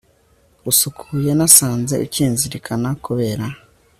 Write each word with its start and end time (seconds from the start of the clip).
usukuye, 0.71 1.31
nasanze 1.37 1.93
ukinzirikana, 2.05 2.89
kubera 3.05 3.45